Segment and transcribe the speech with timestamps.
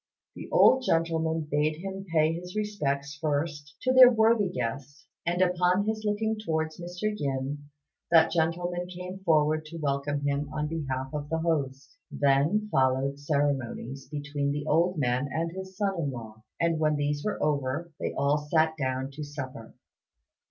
[0.33, 5.85] The old gentleman bade him pay his respects first to their worthy guest; and upon
[5.85, 7.13] his looking towards Mr.
[7.15, 7.69] Yin,
[8.09, 11.97] that gentleman came forward to welcome him on behalf of the host.
[12.09, 17.23] Then followed ceremonies between the old man and his son in law; and when these
[17.23, 19.75] were over, they all sat down to supper.